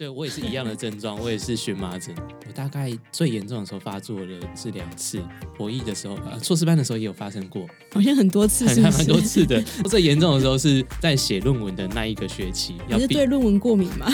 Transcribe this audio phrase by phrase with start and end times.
[0.00, 2.14] 对我也是一样的症状，我也是荨麻疹。
[2.48, 5.22] 我大概最严重的时候发作了是两次，
[5.58, 9.60] 博弈的时候，呃，硕士班的时候也有发生过，好像很多次，是还蛮多次的。
[9.90, 14.06] 最严重的时候是在写论文的那一个学期，你是对论文过敏吗？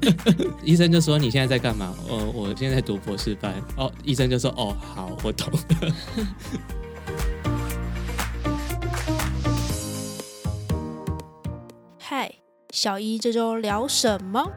[0.64, 1.94] 医生就说你现在在干嘛？
[2.08, 3.54] 哦，我现在在读博士班。
[3.76, 5.94] 哦，医生就说哦，好，我懂了。
[12.00, 12.36] 嗨，
[12.70, 14.50] 小一这周聊什么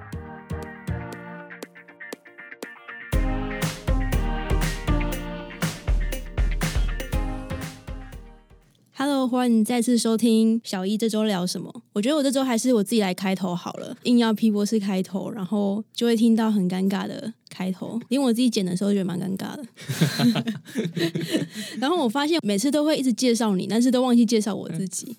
[9.31, 11.83] 欢迎再次收听小一这周聊什么。
[11.93, 19.65] 我觉得我这周还是我自己来开头好了，硬要 P 博士开头，然后就会听到很尴尬的开头，连我自己剪的时候觉得蛮尴尬的。
[21.79, 25.15] 然后我发现每次都会一直介绍你，但是都忘记介绍我自己。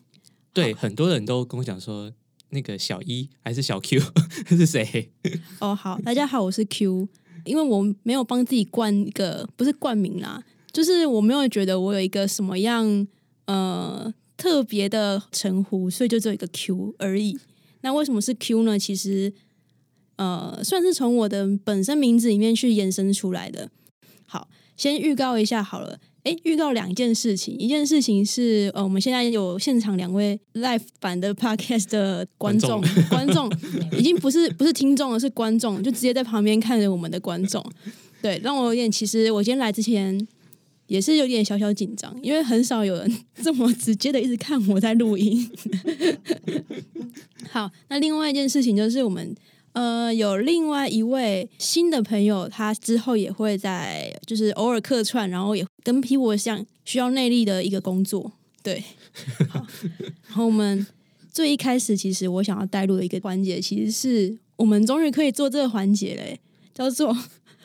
[0.52, 2.13] 对，很多人都跟我讲说，
[2.51, 3.99] 那个小一还是小 Q
[4.55, 5.10] 是谁？
[5.59, 7.09] 哦，好，大家好，我是 Q，
[7.47, 13.09] 因为我没有帮自己冠一个，不是冠名啦，就是我没有觉得我有一个什么样。
[13.46, 17.38] 呃，特别的称呼，所以就只有一个 Q 而已。
[17.82, 18.79] 那为什么是 Q 呢？
[18.79, 19.32] 其实，
[20.16, 23.68] 呃，算是从我的本身名字里面去延伸出来的。
[24.26, 25.98] 好，先预告一下好了。
[26.23, 33.51] 哎，预告两件事情，一件事情是，呃，我们现在有现场两位 live 版的 podcast 的观众，观众
[33.98, 37.65] 已经不是不是听众了，是观众，就直接在旁边看着我们的观众。
[38.23, 40.26] 对，让我有点，其实我今天来之前。
[40.93, 43.10] 也是有点小小紧张，因为很少有人
[43.43, 45.51] 这么直接的一直看我在录音。
[47.51, 49.35] 好，那另外一件事情就是我们
[49.73, 58.32] 呃有另外一位新的朋友，他之后也会在就是偶尔客串，然后也跟 P 我像需要内力的一个工作。
[58.63, 58.85] 对，
[59.48, 59.66] 好，
[60.26, 60.87] 然后我们
[61.32, 66.38] 最一开始其实我想要带入的一个环节，其实是我们终于可以做这个环节嘞，
[66.75, 67.16] 叫做。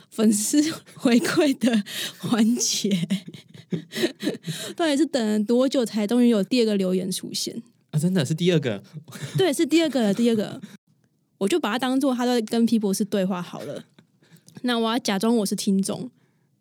[0.09, 0.61] 粉丝
[0.95, 1.83] 回馈的
[2.17, 3.07] 环节，
[4.75, 7.61] 到底是等了多久才终于有第二个留言出现
[7.91, 7.99] 啊？
[7.99, 8.83] 真的是第二个，
[9.37, 10.59] 对，是第二个，第二个，
[11.37, 13.85] 我就把它当做他在跟皮博士对话好了。
[14.63, 16.09] 那我要假装我是听众，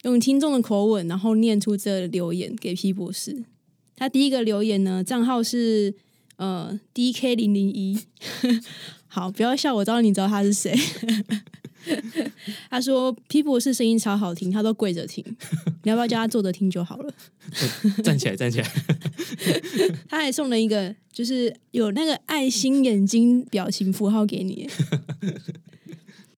[0.03, 3.45] 用听众的口吻，然后念出这留言给皮博士。
[3.97, 5.95] 他第一个留言呢，账号是
[6.37, 7.99] 呃 D K 零零一。
[9.09, 10.79] 好，不要笑，我知道你知道他是谁。
[12.71, 15.25] 他说皮博士声音超好听，他都跪着听，
[15.85, 17.15] 你要不要叫他坐着听就好了？
[18.03, 18.73] 站起来，站起来。
[20.09, 24.69] 他还送了一个，就是有那个爱心眼睛表情符号给你。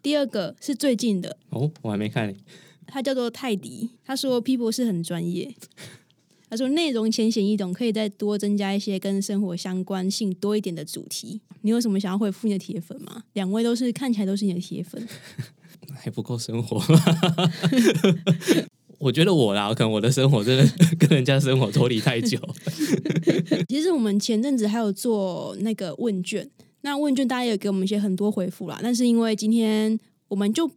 [0.03, 2.35] 第二个是最近的哦，我还没看。
[2.87, 5.55] 他叫做泰迪，他说皮博士很专业。
[6.51, 11.41] 他说内容浅显易懂，可以再多增加一些跟生活相关性多一点的主题。
[11.61, 13.23] 你有什么想要回复你的铁粉吗？
[13.35, 15.07] 两位都是看起来都是你的铁粉，
[15.95, 16.83] 还不够生活。
[18.99, 20.67] 我觉得我啦，可能我的生活真的
[20.99, 22.39] 跟人家生活脱离太久。
[23.69, 26.49] 其实我们前阵子还有做那个问卷，
[26.81, 28.81] 那问卷大家也给我们一些很多回复啦。
[28.83, 30.71] 但是因为今天我们就。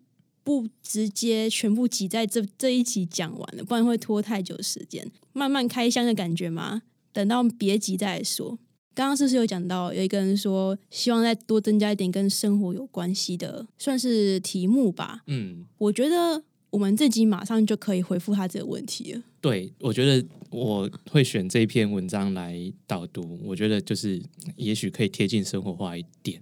[0.43, 5.09] 不直接全部挤在这这一集讲完了，不然会拖太久时间。
[5.33, 6.81] 慢慢开箱的感觉吗？
[7.13, 8.57] 等到别急再说。
[8.93, 15.21] 刚刚是不是有讲到，有一个人说希望再多增加一点跟生活有关系的，算是题目吧。
[15.27, 19.21] 嗯，我觉得我们这集马上就可以回复他这个问题了。
[19.39, 24.21] 对，我觉得我会选这篇文章来导读，我觉得就是
[24.57, 26.41] 也许可以贴近生活化一点。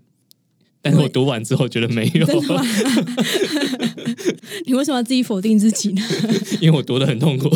[0.82, 2.26] 但是我读完之后觉得没有。
[4.66, 6.02] 你为什么要自己否定自己呢？
[6.62, 7.50] 因为我读的很痛苦。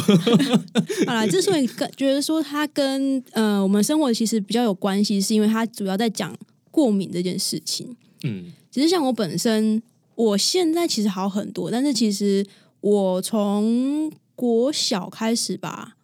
[1.08, 6.36] 好了，之所以跟觉得说它跟呃我们生活其实比较有关系，是因为它主要在讲
[6.70, 7.96] 过敏这件事情。
[8.24, 9.82] 嗯，其实像我本身，
[10.16, 12.46] 我现在其实好很多，但是其实
[12.82, 15.96] 我从国小开始吧，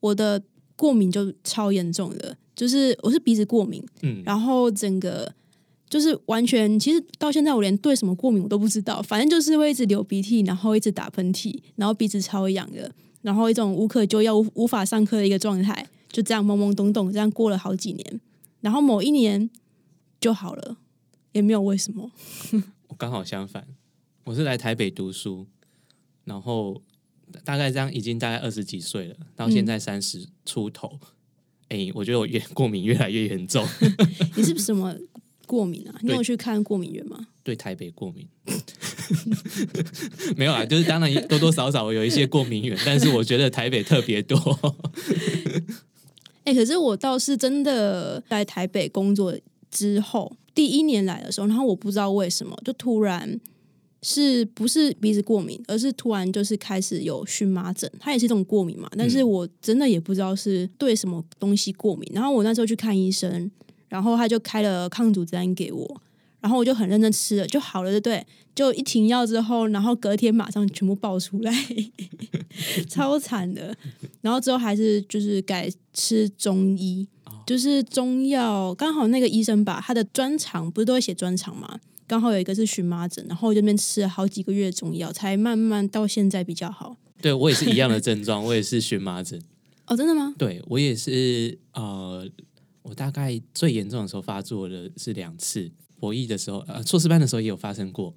[0.00, 0.40] 我的
[0.76, 5.32] 过敏就超严重的，就是我是鼻子过敏，嗯，然后整个。
[5.90, 12.90] 就是完全，其实到现在我连对什么过敏我都不知道，反正就是会一直流鼻涕，然后一直打喷嚏，然后鼻子超痒的，
[13.22, 18.20] 然后一种无可救药、无无法上课的一个状态，就这样懵懵懂懂这样过了好几年，
[18.60, 19.50] 然后某一年
[20.20, 20.76] 就好了，
[21.32, 22.12] 也没有为什么。
[22.86, 23.66] 我刚好相反，
[24.24, 25.48] 我是来台北读书，
[26.24, 26.80] 然后
[27.42, 31.00] 大概这样已经大概二十几岁了，到现在三十出头，
[31.68, 33.66] 哎，我觉得我越过敏越来越严重。
[34.36, 34.94] 你是什么？
[35.50, 35.98] 过敏啊？
[36.02, 37.26] 你有去看过敏源吗？
[37.42, 38.28] 对台北过敏，
[40.36, 44.38] 没有啊，就是当然多多少少有一些过敏源，但是我觉得台北特别多。
[46.44, 49.36] 哎，可是我倒是真的在台北工作
[49.68, 53.40] 之后，第一年来的时候，然后我不知道为什么，就突然
[54.02, 62.08] 是不是鼻子过敏，而是突然就是开始有荨麻疹，它也是一种过敏嘛，但是我真的也不知道是对什么东西过敏。
[62.14, 63.50] 然后我那时候去看医生，
[63.90, 66.00] 然后他就开了抗组织胺给我，
[66.40, 68.26] 然后我就很认真吃了，就好了，对不对？
[68.54, 71.52] 就一停药之后，然后隔天马上全部爆出来，
[72.88, 73.76] 超惨的。
[74.22, 77.06] 然后之后还是就是改吃中医，
[77.46, 78.74] 就是中药。
[78.74, 86.96] 刚好那个医生把他的专长不是都会写专长嘛，刚好有一个是荨麻疹，然后我这边吃了好几个月的中药，才慢慢到现在比较好。
[87.20, 89.40] 对我也是一样的症状，我也是荨麻疹。
[89.86, 90.34] 哦，真的吗？
[90.38, 92.09] 对我也是，呃，
[92.90, 95.70] 我大概最严重的时候发作的是两次，
[96.00, 98.12] 博弈的时候，呃，硕士班的时候也有发生过。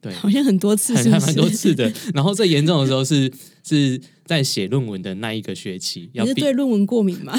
[0.00, 1.92] 对，好像很多次，还 蛮多次的。
[2.14, 3.32] 然后最严重的时候是
[3.64, 7.34] 是在写论文的那一个学期，你是对论文过敏吗？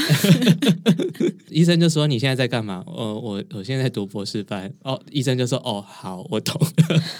[1.49, 2.83] 医生就说你现在在干嘛？
[2.85, 4.73] 呃，我我现在在读博士班。
[4.83, 6.59] 哦，医生就说哦，好，我懂。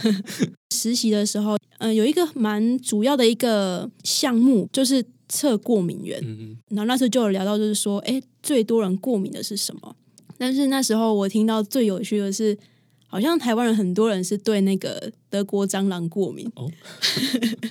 [0.75, 6.20] 实习的时候，嗯，有一个蛮主要的一个项目就是测过敏源。
[6.24, 9.96] 嗯然后那时候就有聊到，就是说，哎，最多人过敏的是什么？
[10.38, 12.58] 但是那时候我听到最有趣的是。
[13.06, 16.52] 好像台湾人很多人是对那个德国蟑螂过敏。
[16.56, 16.68] 哦，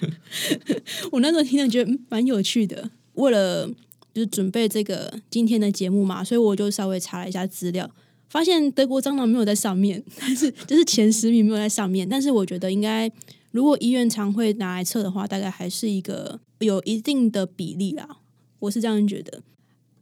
[1.10, 2.88] 我那时候听了觉得蛮有趣的。
[3.14, 3.66] 为了
[4.14, 7.90] 就是准备这个今天的节目嘛，所以我就稍微查了一下资料，
[8.28, 12.08] 发现德国蟑螂没有在上面， 但是就是前十名没有在上面。
[12.08, 13.10] 但是我觉得应该，
[13.50, 18.20] 如果医院常会拿来测的话，大概还是一个有一定的比例啦。
[18.60, 19.42] 我是这样觉得。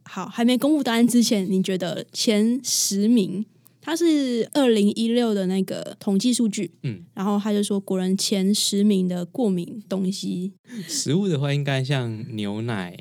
[0.05, 3.45] 好，还没公布答案之前，你觉得前十名？
[3.83, 10.53] 它是二零一六的那个统计数据，嗯，然后他就说，国人前十名的过敏东西，
[10.87, 12.95] 食物的话，应该像牛奶、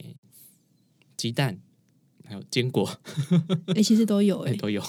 [1.19, 1.59] 鸡蛋，
[2.25, 2.89] 还有坚果，
[3.77, 4.83] 哎，其实都有， 哎，都有，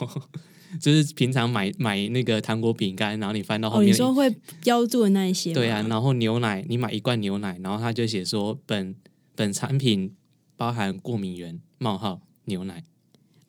[0.80, 4.30] 就是平常买买那个糖果、饼干，然后你翻到后面，你说会
[4.64, 8.96] 标注的那一些，对啊，然后牛奶，你买一罐牛奶，然后他就写说，本
[9.36, 10.14] 本产品
[10.56, 12.84] 包含过敏源冒号牛奶。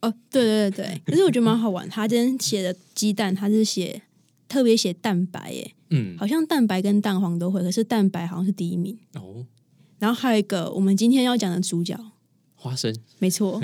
[0.01, 1.89] 哦，对对对对，可是我觉得蛮好玩。
[1.89, 4.03] 他今天写的鸡蛋，他是写
[4.49, 9.47] 特别写蛋白，耶，嗯，好像蛋白跟蛋黄都会，可是蛋白好像是第一名哦。
[10.01, 11.97] 然后还有一个我们今天要讲的主角
[12.57, 13.63] 花生，没错，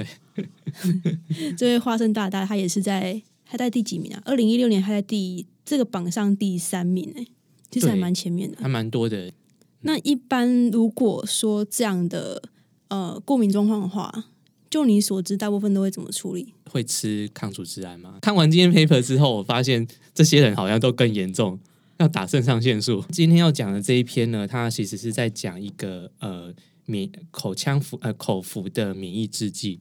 [1.59, 4.23] 这位花生大大他也是在他在第几名啊？
[4.25, 7.27] 二零一六年他在第这个榜上第三名哎，
[7.71, 9.33] 其实还蛮前面的，还蛮多的。
[9.81, 12.43] 那一般如果说这样的
[12.89, 14.27] 呃过敏状况的话。
[14.71, 16.53] 就你所知，大部分都会怎么处理？
[16.71, 18.19] 会吃抗组织胺吗？
[18.21, 21.59] 看完今天 paper 之后，我发现这些人好像都更严重，
[21.97, 23.03] 要打肾上腺素。
[23.11, 26.53] 今天要讲的这一篇呢，它其实是在讲一个呃
[26.85, 29.81] 免口腔服呃口服的免疫制剂。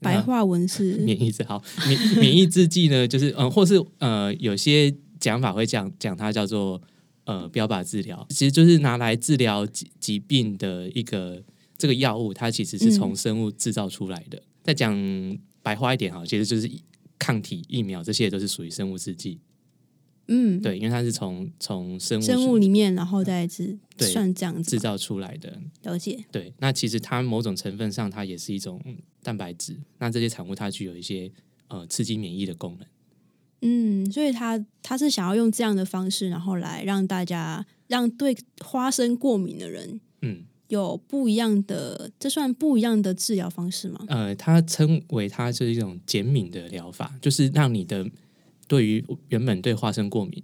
[0.00, 6.80] 白话文是 免疫制好免免疫制剂呢，就是嗯，或是呃有些讲法会讲讲它叫做
[7.24, 11.42] 呃标靶治疗，其实就是拿来治疗疾疾病的一个。
[11.80, 14.42] 这个药物它其实是从生物制造出来的。
[14.64, 14.92] 再讲
[15.62, 16.68] 白话一点哈，其实就是
[17.20, 19.38] 抗体疫苗这些都是属于生物制剂。
[20.28, 25.58] 嗯，对，因为它是从从生物生物里面，然后再制算这样子制造出来的。
[25.82, 26.24] 了解。
[26.30, 28.80] 对，那其实它某种成分上，它也是一种
[29.22, 29.76] 蛋白质。
[29.98, 31.30] 那这些产物它具有一些
[31.68, 32.86] 呃刺激免疫的功能。
[33.62, 40.44] 嗯，所以他他是想要用这样的方式，然后来让大家让对花生过敏的人，嗯。
[40.68, 44.04] 有不一样的，这算不一样的治疗方式吗？
[44.08, 48.06] 呃，它称为它是一种减敏的疗法，就是让你的
[48.68, 50.40] 对于原本对花生过敏，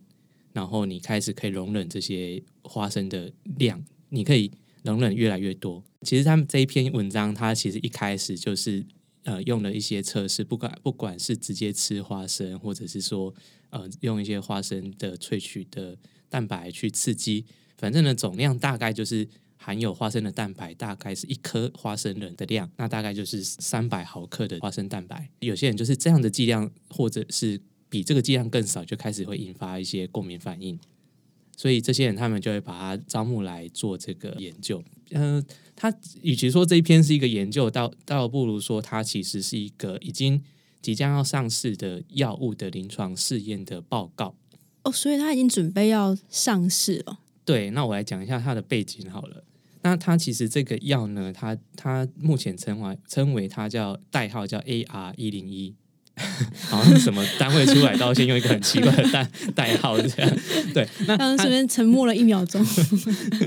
[0.53, 4.51] 然后你开始可以容忍这些花生的量，你可以
[4.83, 5.85] 容忍越来越多。
[6.03, 8.85] 其实他们这一篇文章，它其实一开始就是
[9.23, 13.33] 呃用了一些测试，不管不管是直接吃花生，或者是说
[13.71, 15.97] 呃用一些花生的萃取的
[16.29, 17.45] 蛋白去刺激，
[17.79, 19.29] 反正呢总量大概就是。
[19.57, 25.31] 含有花生的蛋白大概是一颗花生仁的量，那大概就是三百毫克的花生蛋白。
[25.39, 27.59] 有些人就是这样的剂量，或者是
[27.95, 30.77] 比这个剂量更少，就开始会引发一些过敏反应。
[31.57, 34.83] 所以这些人他们就会把它招募来做这个研究。
[35.11, 35.41] 嗯，
[35.77, 40.43] 他与其说这一篇是一个研究，倒倒不如说它其实是一个已经
[40.83, 44.35] 即将要上市的药物的临床试验的报告。
[44.83, 47.21] 哦，所以他已经准备要上市了。
[47.45, 49.45] 对，那我来讲一下它的背景好了。
[49.83, 55.73] 那它其实这个药呢，它它目前称为称为它叫代号叫 A R 一零一，
[56.71, 60.37] 好像什么单位出来，到先用一个很奇怪的代代号这样。
[60.73, 62.65] 对，那刚刚这边沉默了一秒钟。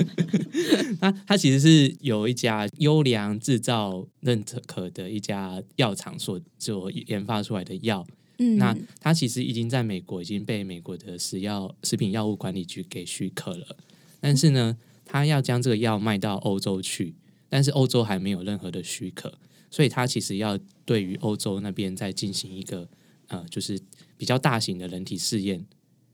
[0.99, 8.05] 那它其实是有一家优良制造认可的一家药厂所所研发出来的药。
[8.39, 13.77] 嗯，那它其实已经在美国已经被美国的食药食品药物管理局给许可了，
[14.19, 17.15] 但是呢，它要将这个药卖到欧洲去，
[17.49, 19.33] 但是欧洲还没有任何的许可，
[19.69, 22.87] 所以他其实要对于欧洲那边再进行一个
[23.27, 23.79] 呃，就是
[24.17, 25.65] 比较大型的人体试验。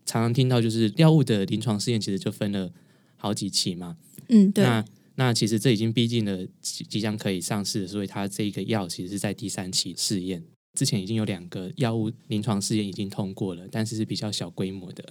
[0.06, 2.72] 常常听到就是药物的临床试验，其实就分了
[3.16, 3.98] 好几期嘛。
[4.30, 10.44] 嗯，对，那那其实这已经逼近了即即将可以上市，所以它这一个药其实是在第三期试验。
[10.78, 15.04] 之前已经有两个药物临床试验已经通过了，但是是比较小规模的。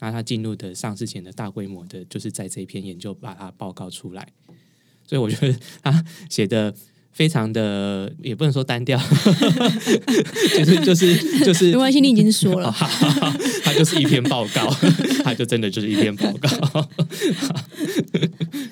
[0.00, 4.28] 那它进入的上市前的大规模的，就是在这一篇研究把它报告出来。
[5.06, 6.74] 所以我觉得他写的
[7.14, 8.98] 非常的，也不能说单调，
[10.58, 12.74] 就是就是就是没关系，你已经说了。
[13.62, 14.68] 它就是一篇报告，
[15.22, 16.48] 它就真的就是一篇报告。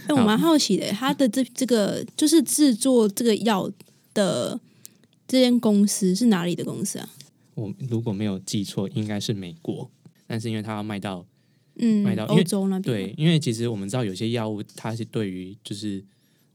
[0.08, 3.70] 但，我蛮好奇的，他的这这个就是制作这个药
[4.12, 4.58] 的
[5.28, 7.08] 这间公司是哪里的公司啊？
[7.54, 9.88] 我如果没有记错，应该是美国，
[10.26, 11.24] 但是因为它要卖到
[11.76, 16.02] 嗯卖到，欧洲那边对，因为其实我们知道有些药物它是对于就是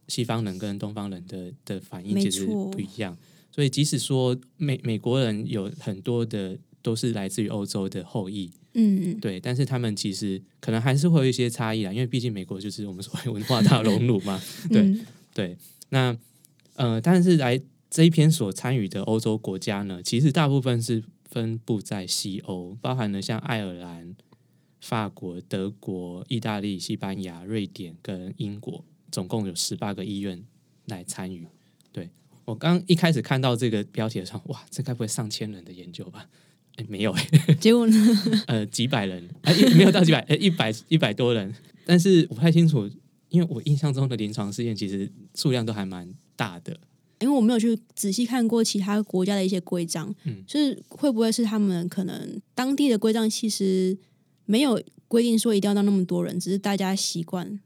[0.08, 3.18] 西方人跟东方人的的反应其实不一样，
[3.52, 9.20] 所以即使说美美国人有很多的都是来自于欧洲的后裔，嗯嗯。
[9.20, 15.06] 对，但是他们其实可能还是会有一些差异啦，因为毕竟美国就是我们所谓文化大熔炉嘛， 对嗯。
[15.34, 15.58] 对，
[15.90, 16.18] 那
[16.76, 24.16] 呃，但是来这一篇所参与的欧洲国家呢，其实大部分是分布在西欧，包含了像爱尔兰、
[24.82, 30.44] 法国、德国、意大利、西班牙、瑞典跟英国，总共有十八个医院
[30.86, 31.48] 来参与。
[31.92, 32.10] 对
[32.46, 36.28] 我刚一开始看到这个标题的时候，哇，这该不会上千人的研究吧？
[36.76, 37.28] 哎，没有哎、
[37.60, 38.44] 结果呢？
[38.46, 41.54] 呃，几百人，哎、一没有到几百，呃，一百一百多人，
[41.86, 42.88] 但是我不太清楚，
[43.30, 46.80] 因为我印象中的临床试验其实数量都还蛮大的，
[47.20, 53.98] 因为我没有去仔细看过其他国家的一些规章，嗯就是会不会是他们可能当地的规章其实
[54.46, 57.60] 没有规定说一定要到那么多人，只是大家习惯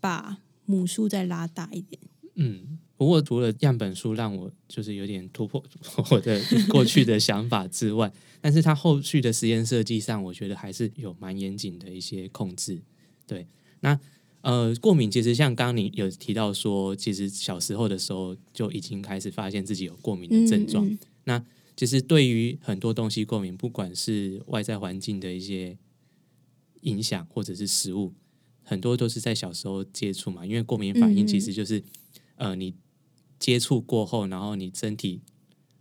[0.00, 2.00] 把母数再拉大一点。
[2.34, 2.78] 嗯。
[2.98, 5.62] 不过除了样本数让我就是有点突破
[6.10, 12.82] 我的过去的想法之外，但是它后续的实验设计上，我觉得还是有蛮严谨的一些控制。
[13.24, 13.46] 对，
[13.82, 13.96] 那
[14.40, 20.84] 呃，过敏其实像刚刚你有提到说，其实小时候的时候就已经开始发现自己有过敏的症状。
[20.84, 21.46] 嗯嗯
[21.76, 25.78] 其实对于很多东西过敏，不管是外在环境的一些
[26.80, 28.12] 影响，或者是食物，
[28.68, 30.44] 很多都是在小时候接触嘛。
[30.44, 31.82] 因为过敏反应其实就是、
[32.36, 32.74] 呃，你
[33.38, 35.20] 接触过后，然后你身体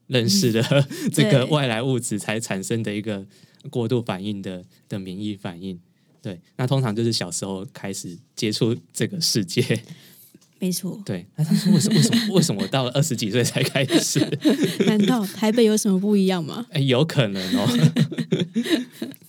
[0.08, 0.64] 认识的、
[1.12, 3.26] 这个外来物质才产生的一个
[3.70, 5.80] 过度反应的的免疫反应。
[6.22, 9.84] 对，那通常就是小时候开始接触这个世界。
[10.60, 11.00] 没错。
[11.06, 14.20] 对，那他说为什么为什么为什么我到了二十几岁才开始？
[14.88, 16.66] 难道台北有什么不一样吗？
[16.72, 17.68] 哎，有可能哦。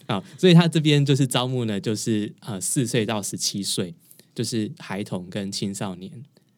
[0.08, 3.94] 好，所以他这边就是招募呢，就是呃四岁到十七岁，
[4.34, 6.10] 就是孩童跟青少年，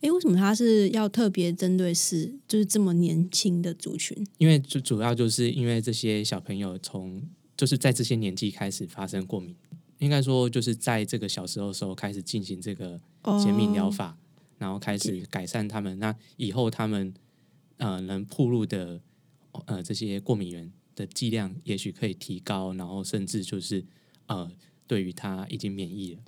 [0.02, 4.24] 哎，为什么他是要特别针对是就是这么年轻的族群？
[4.38, 7.20] 因为主主要就是因为这些小朋友从
[7.56, 9.52] 就是在这些年纪开始发生过敏，
[9.98, 13.00] 应该说就是在这个小时候的时候开始进行这个
[13.42, 14.16] 减敏疗哦法，
[14.58, 17.12] 然后开始改善他们，那以后他们
[17.78, 19.00] 呃能铺路的
[19.66, 23.84] 呃这些过敏源的剂量也许可以提高，然后甚至就是
[24.26, 24.50] 呃
[24.86, 26.20] 对于他已经免疫了。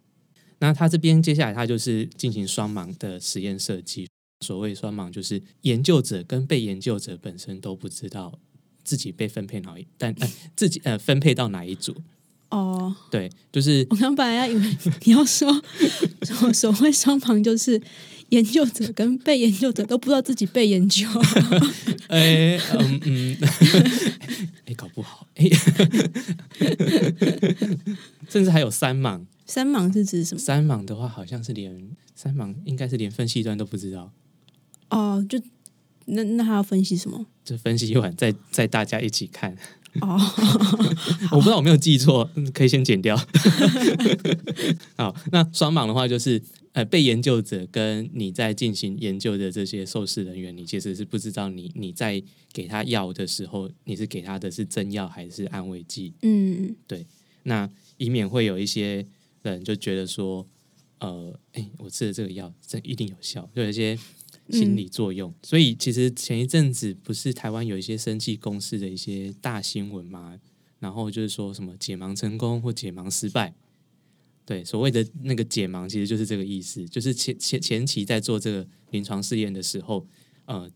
[0.59, 4.09] 那他这边接下来他就是进行双盲的实验设计。
[4.40, 8.40] 所谓双盲，就是研究者跟被研究者本身都不知道
[8.83, 11.95] 自己被分配哪一，但呃自己呃分配到哪一组。
[12.49, 15.49] 哦，对，就是我刚本来要以为你要说
[16.23, 17.81] 所所谓双盲就是
[18.32, 21.06] 研究者 跟被研究者都不知道自己被研究。
[22.08, 23.36] 哎，嗯嗯，
[24.66, 25.48] 哎，搞不好，哎，
[28.28, 29.20] 甚至还有三盲。
[29.46, 30.38] 三盲是指什么？
[30.40, 34.10] 三盲的话，好像是连三盲应该是连分析端都不知道。
[34.90, 35.38] 哦，就
[36.06, 37.26] 那那还要分析什么？
[37.44, 39.54] 就分析完再再大家一起看。
[40.00, 40.18] 哦，
[41.32, 43.14] 我不知道我没有记错，嗯可以先剪掉。
[44.96, 46.40] 好，那双盲的话就是，
[46.72, 56.14] 呃，被研究者跟你在进行研究的这些受试人员，你其实是不知道你你在给他药的时候，你是给他的是真药还是安慰剂。
[56.22, 57.06] 嗯，对
[57.42, 59.06] 那以免会有一些
[59.42, 60.46] 人就觉得说，
[61.00, 63.98] 呃，哎，我吃了这个药这一定有效，就有一些
[64.48, 65.30] 心理作用。
[65.42, 70.40] 所以其实前一阵子不是台湾有一些生技公司的一些大新闻嘛，
[70.78, 73.52] 然后就是说什么解盲成功或解盲失败。
[74.44, 80.06] 对，所谓的那个解盲其实就是这个意思，就是前前前期在做这个临床试验的时候，
[80.46, 80.70] 呃，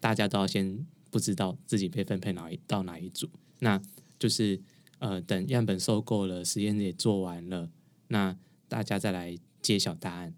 [0.00, 3.28] 大家都要先不知道自己被分配哪一到哪一组。
[3.60, 3.80] 那
[4.18, 4.60] 就是
[4.98, 7.70] 呃，等样本收购了，实验也做完了，
[8.08, 8.36] 那
[8.68, 10.34] 大家再来揭晓答案。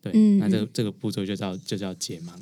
[0.00, 2.36] 对，嗯那这个嗯这个步骤就叫就叫解盲。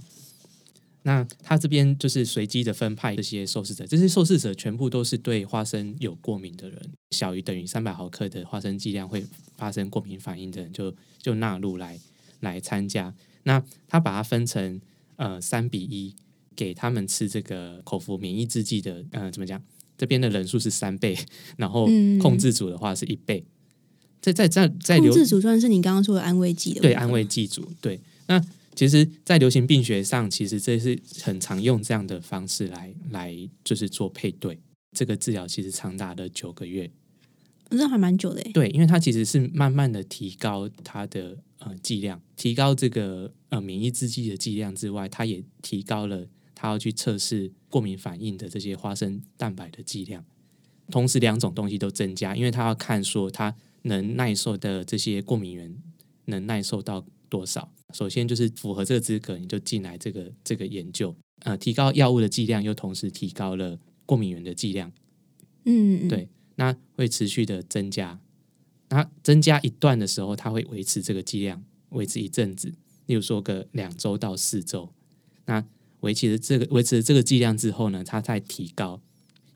[1.04, 6.80] 那他这边就是随机的分派这些受试者，这些受试者全部都是对花生有过敏的人，
[7.11, 9.25] 小于等于三百毫克的花生剂量会
[9.56, 11.99] 发生过敏反应的人就就纳入来
[12.40, 13.12] 来参加。
[13.42, 14.80] 那他把它分成
[15.16, 16.14] 呃三比一，
[16.54, 19.61] 给他们吃这个口服免疫制剂的，呃怎么讲？
[19.99, 21.16] 这边的人数是三倍，
[21.56, 23.44] 然后嗯控制组的话是一倍。
[24.21, 28.00] 在在在在流控制组算是你刚刚说的安慰剂的对安慰剂组，对。
[28.28, 28.40] 那
[28.74, 34.60] 其实，在流行病学上，其实这是很常用这样的方式来来就是做配对。
[34.92, 36.90] 这个治疗其实长达了九个月，
[37.70, 38.52] 这还蛮久的诶。
[38.52, 50.22] 对，因为它其实是慢慢的提高它的呃剂量，提高这个呃免疫制剂的剂量之外，它也提高了它要去测试过敏反应的这些花生蛋白的剂量。
[50.90, 55.74] 同时，两种东西都增加，因为它要看说它能耐受的这些过敏源
[56.26, 57.72] 能耐受到多少。
[57.94, 64.92] 首先就是符合这个资格，你就进来这个这个研究，呃，提高药物的剂量，又同时提高了过敏原的剂量。
[65.64, 68.20] 嗯，嗯，对，那会持续的增加。
[68.90, 72.74] 那增加一段的时候，它会维持这个剂量，维持一阵子，
[73.06, 74.92] 例如说个两周到四周。
[75.46, 75.64] 那
[76.00, 79.00] 维持了这个维持了这个剂量之后呢，它再提高。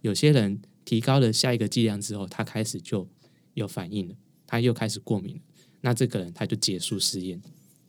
[0.01, 3.07] 有些人提高了下一个剂量之后，他开始就
[3.55, 4.15] 有反应了，
[4.47, 5.43] 他又开始过敏了。
[5.83, 7.41] 那这个人他就结束试验。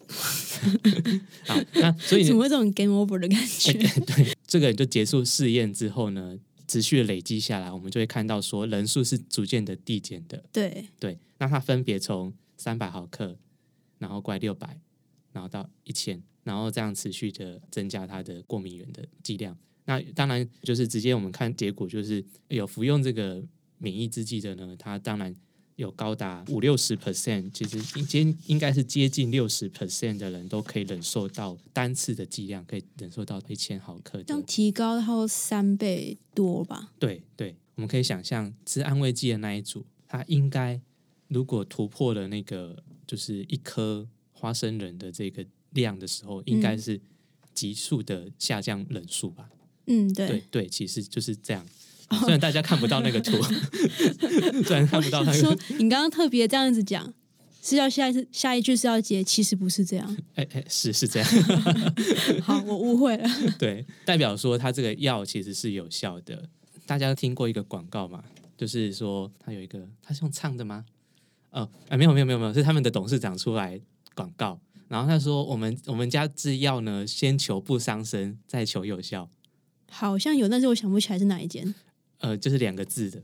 [1.46, 3.74] 好，那所以 怎么会有这种 game over 的感觉？
[4.06, 6.38] 对，这个就结束试验之后呢，
[6.68, 10.44] 持续累积下来，我们就会看到说人数是逐渐的递减的。
[10.52, 13.38] 对，对，那它分别从三百毫克，
[14.00, 14.80] 然后过来六百，
[15.32, 19.58] 然后到一千，然后这样持续的增加它的过敏源的剂量。
[19.86, 23.44] 那当然就是直接我们看结果，就是有服用这个
[23.78, 25.34] 免疫制剂的呢，它当然
[25.78, 36.92] 有高达五六十 percent，其实应接应该是接近六十 percent 的人都可以忍受到单次的剂量，可以忍受到一千毫克的这样提高到三倍多吧？
[36.98, 40.82] 对对，我们可以想象吃安慰剂的那一组，他应该
[41.28, 47.02] 如果突破了那个就是一颗花生仁的这个量的时候，应该嗯是
[47.54, 49.48] 急速的下降人数吧？
[49.86, 51.64] 嗯，对，对对，其实就是这样。
[52.20, 53.32] 虽然大家看不到那个图，
[54.64, 57.14] 虽然看不到那说，你刚刚特别这样子讲，
[57.62, 60.18] 是要下一次下一句是要接，其实不是这样。
[60.36, 61.30] 哎哎，是是这样，
[62.42, 63.30] 好，我误会了。
[63.60, 66.48] 对，代表说它这个药其实是有效的。
[66.86, 68.24] 大家听过一个广告嘛？
[68.56, 70.86] 就是说他有一个，他是用唱的吗？
[71.52, 73.80] 哦，啊，没有没有没有没有，是他们的董事长出来
[74.16, 79.30] 广告，然后他说我们我们家制药呢，先求不伤身，再求有效，
[79.92, 81.76] 好像有，但是我想不起来是哪一间。
[82.20, 83.22] 呃，就是两个字的，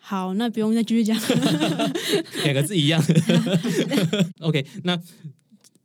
[0.00, 1.16] 好，那不用再继续讲。
[2.44, 3.02] 两个字一样。
[4.40, 5.00] OK，那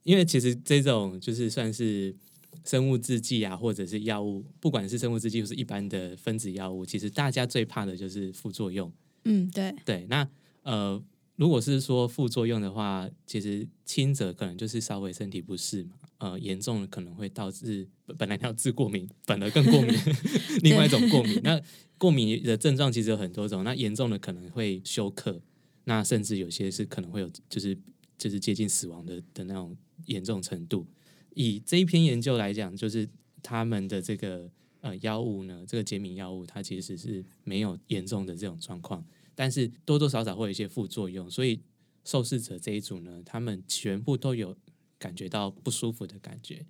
[0.03, 2.15] 因为其实这种就是算是
[2.63, 8.91] 生物制剂啊，或者是药物，不管是生物制剂或是一般的分子药物，其实大家最怕的就是副作用。
[9.25, 10.27] 嗯，对，对，那
[10.63, 11.01] 呃，
[11.35, 19.93] 如果是说副作用的话，其实轻者可能就是稍微身体不适嘛，呃，严重的可能会导致本本来要治过敏，反而更过敏，
[20.61, 21.41] 另外一种过敏。
[21.43, 21.59] 那
[21.97, 25.41] 过敏的症状其实有很多种，那严重的可能会休克，
[25.85, 27.75] 那甚至有些是可能会有就是
[28.17, 30.85] 就是接近死亡的的那种严重程度。
[31.33, 33.09] 以这一篇研究来讲，就是
[33.41, 34.47] 他们的这个
[34.81, 39.03] 呃药物呢，这个解敏药物，它其实是没有严重的这种状况。
[39.35, 41.59] 但是多多少少会有一些副作用，所以
[42.03, 44.55] 受试者这一组呢，他们全部都有
[44.97, 46.65] 感觉到不舒服的感觉。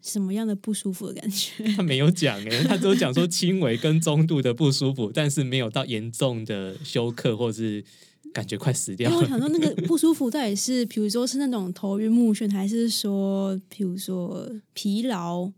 [0.00, 1.64] 什么样的不舒服的感觉？
[1.76, 7.84] 他没有讲诶、他只有讲说轻微跟中度的不舒服，但是没有到严重的休克或是
[8.32, 9.16] 感觉快死掉了。
[9.16, 15.50] 为我想说，那个不舒服到底是，比如说是那种头晕目眩，还是说，比如说疲劳，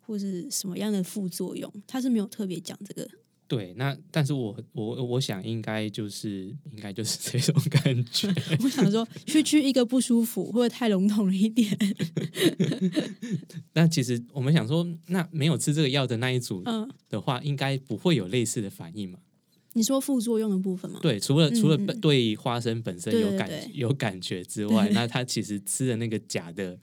[0.00, 1.70] 或是什么样的副作用？
[1.86, 3.08] 他是没有特别讲这个。
[3.52, 8.26] 对，那但是我我我想应该就是应该就是这种感觉。
[8.64, 11.68] 我想说，区区一个不舒服，会不会太笼统了一点？
[13.74, 19.18] 那其实我们想说，那没有吃这个药的那一组嗯，的话，应该不会有类似的反应嘛？
[19.74, 20.98] 你说副作用的部分吗？
[21.02, 26.78] 对，除了除了对花生本身有感有感觉之外，对 那他其实吃的那个假的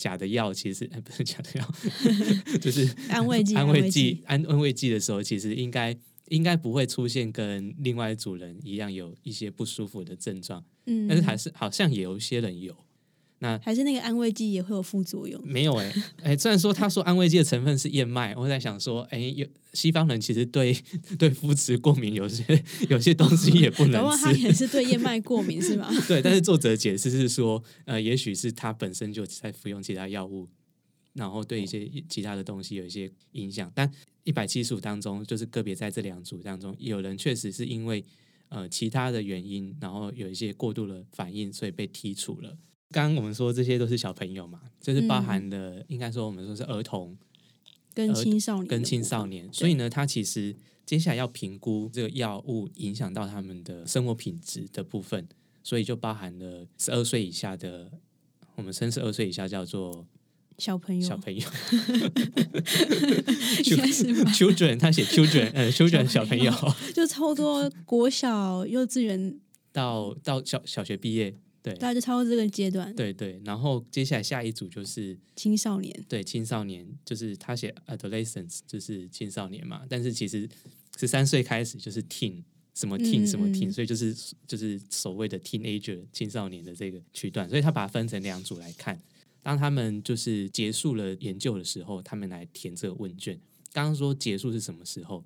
[0.00, 1.74] 假的药，其实哎 不是假的药，
[2.60, 5.94] 就是安慰剂，安慰慰剂安安慰剂的时候，其实应该
[6.28, 12.74] 应该不会出现跟另外一组人一样有一些不舒服的症状，嗯，但是还是好像也有一些人有。
[13.42, 15.40] 那还是那个安慰剂也会有副作用？
[15.44, 20.76] 没有哎、 哎、虽然说他说安慰剂的成分是燕麦，我在想说，哎、有西方人其实对
[21.18, 22.44] 对肤质过敏，有些
[22.90, 24.38] 有些东西也不能吃。
[24.38, 25.90] 也是对燕麦过敏是吗？
[26.06, 30.46] 对，但是作者解释是说，呃，也许是他本身就在服用其他药物，
[31.14, 33.72] 然后对一些其他的东西有一些影响。
[33.74, 33.90] 但
[34.24, 38.04] 一百七十五当中，就是个别在这两组当中，有人确实是因为
[38.50, 42.54] 呃其他的原因，然后有一些过度的反应，所以被剔除了。
[42.92, 47.16] 刚刚我们说这些都是小朋友嘛，就是包含了、应该说我们说是儿童
[47.94, 55.28] 跟青少年跟青少年，所以呢，他其实接下来要评估这个药物影响到他们的生活品质的部分，
[55.62, 57.92] 所以就包含了十二岁以下的，
[58.56, 60.04] 我们称十二岁以下叫做
[60.58, 61.08] 小朋友。
[61.08, 61.40] 小朋友？
[64.34, 66.52] children，他写 children，呃， children 小朋友。
[66.92, 69.38] 就差不多国小、幼稚园，
[69.72, 72.94] 到到小小学毕业，对大概就差不多这个阶段。
[72.94, 80.48] 对对，然后接下来下一组就是青少年，对青少年，就是他写 adolescence，就是青少年嘛，但是其实
[80.98, 82.42] 十三岁开始就是 teen，
[82.74, 84.14] 什么 teen、嗯什么 teen，、嗯所以就是
[84.46, 89.00] 就是所谓的 teenager 青少年的这个区段，所以他把它分成两组来看。
[89.42, 93.40] 当他们就是结束了研究的时候，他们来填这个问卷。
[93.72, 95.24] 刚刚说结束是什么时候？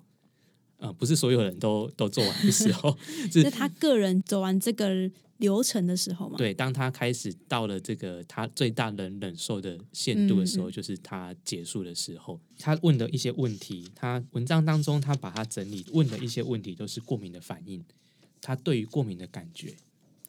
[0.85, 2.95] 呃，不是所有人都都做完的时候，
[3.31, 6.37] 是 是他个人走完这个流程的时候嘛？
[6.37, 12.39] 对，当他开始到了这个他最大能忍受的限度的时候，嗯嗯就是他结束的时候。
[12.59, 17.83] 他问的一些问题，他文章当中他把它整理问的一些问题都是过敏的反应，
[18.39, 19.73] 他对于过敏的感觉。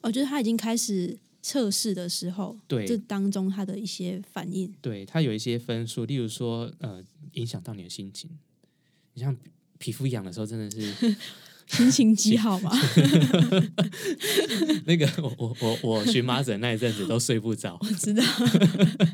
[0.00, 4.74] 我觉得他已经开始测试的时候，对这当中他的一些反应。
[4.80, 8.30] 对他有一些分数，例如说，呃，影响到你的心情。
[9.14, 9.36] 你像
[9.78, 11.16] 皮皮肤痒的时候，真的是
[11.66, 12.70] 心情极好吧？
[14.86, 17.76] 那个我我我我荨麻疹那一阵子都睡不着。
[17.80, 18.22] 我知道，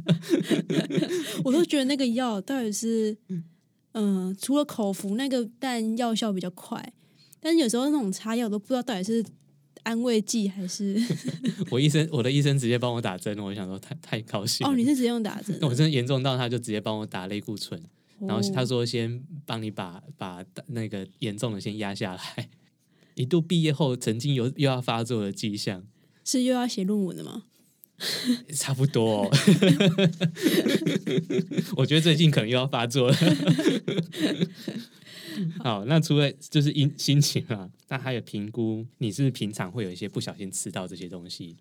[1.44, 3.16] 我都觉得那个药到底是，
[3.94, 6.92] 嗯、除了口服那个，但药效比较快，
[7.40, 9.24] 但是有时候那种擦药我都不知道到底是
[9.84, 11.02] 安慰剂还是
[11.70, 14.66] 我医生我的医生直接帮我打针，我想说太太高兴。
[14.66, 17.82] 哦，你是直接用打针我真的严重到他就直接帮我打类固醇。
[18.26, 22.48] 然后他哦说先帮你把把那个严重的先压下来。
[23.14, 25.84] 一度毕业后，曾经有又要发作的迹象，
[26.24, 27.44] 是又要写论文的吗？
[28.54, 29.30] 差不多、哦。
[31.76, 33.16] 我觉得最近可能又要发作了。
[35.60, 41.56] 好，那除了就是因心情啊，那还有评估你是不是平常会有一些不小心吃到这些东西。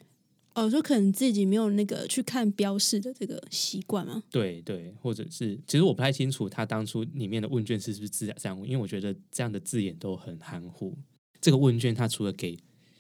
[0.54, 4.22] 哦，就可能自己没有那个去看标示的这个习惯吗？
[4.30, 10.98] 对对，或者是其实我不太清楚他当初里面的问卷是不是自然这样，因为我觉得这样的字眼都很含糊。
[11.40, 12.58] 这个问卷它除了给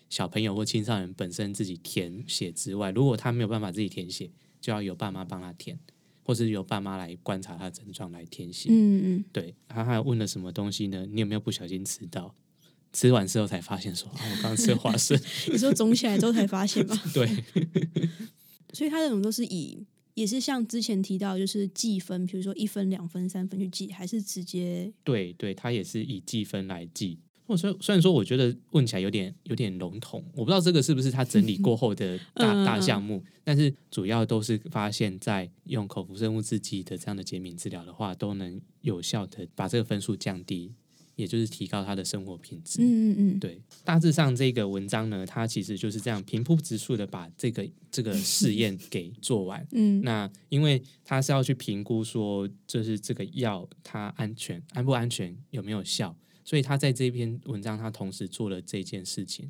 [0.09, 5.77] 小朋友或青少年本身自己填写之外，如果他没有办法自己填写，就要由爸妈帮他填，
[6.23, 8.69] 或是由爸妈来观察他的症状来填写。
[8.71, 11.05] 嗯嗯，对，他还问了什么东西呢？
[11.05, 12.33] 你有没有不小心吃到？
[12.93, 15.19] 吃完之后才发现说啊， 我刚刚吃了花生。
[15.51, 17.01] 你说肿起来之后才发现吗？
[17.13, 17.27] 对
[18.73, 27.19] 所以它这种都是以也是像之前提到，就是计分，比如说一分、两分、三分去计，还是直接对对，他也是以计分来计。
[27.47, 40.73] 我虽虽然说，我觉得问起来有点有点笼统，我不知道这个是不是他整理过后的大大项目，但是主要都是发现，在用口服生物制剂的这样的减敏治疗的话，都能有效的把这个分数降低，
[41.21, 42.81] 也就是提高他的生活品质。
[42.81, 49.65] 嗯嗯嗯，对，大致上这个文章呢，它其实就是这样平铺直述的把这个这个试验 给做完。
[49.71, 59.49] 嗯那因为他是要去评估说，就是这个药它安全安不安全，有没有效，所以他在这篇文章他同时做了这件事情。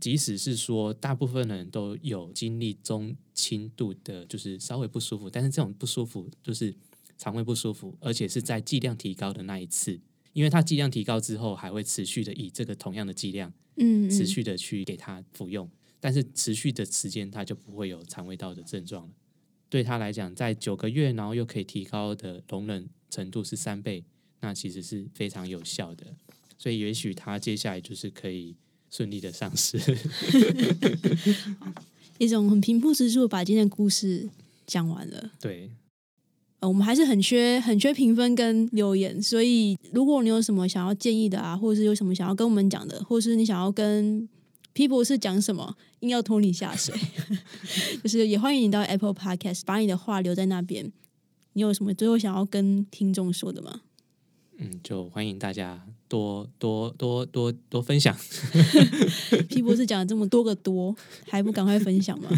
[0.00, 6.72] 即使是说大部分人都有经历中轻度的，就是稍微不舒服，但是这种不舒服就是
[7.16, 9.98] 肠胃不舒服，而且是在剂量提高的那一次，
[10.38, 19.10] 因为它剂量提高之后，还会持续的以这个同样的剂量嗯，持续的去给他服用，但是持续的时间他就不会有肠胃道的症状了。
[19.68, 24.04] 对他来讲，在九个月，然后又可以提高的容忍程度是三倍，
[24.38, 26.06] 那其实是非常有效的。
[26.56, 28.54] 所以也许他接下来就是可以
[28.88, 29.76] 顺利的上市。
[32.18, 34.30] 一种很平铺直述把今天的故事
[34.68, 35.32] 讲完了。
[35.40, 35.72] 对，
[36.60, 44.28] 呃，我们还是很缺很缺评分跟留言，所以如果你有什么想要建议的啊，或者是有什么想要跟我们讲的，或者是你想要跟
[44.72, 46.94] P 博士讲什么，硬要拖你下水，
[48.02, 50.92] 就是也欢迎你到 Apple Podcast 把你的话留在那边。
[51.54, 53.80] 你有什么最后想要跟听众说的吗？
[54.58, 58.16] 嗯，就欢迎大家多多多多多分享。
[59.76, 60.94] 士讲了这么多个多，
[61.28, 62.28] 还不赶快分享吗？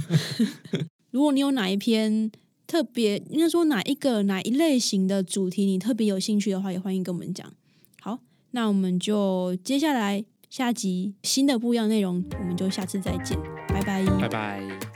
[1.11, 2.31] 如果你有哪一篇
[2.71, 7.53] 特别，应该说哪一个哪一类型的主题你特别有兴趣的话，也欢迎跟我们讲。
[8.01, 8.21] 好，
[8.53, 14.07] 那我们就接下来下集新的不一样内容，我们就下次再见，拜拜。
[14.21, 14.90] 拜拜。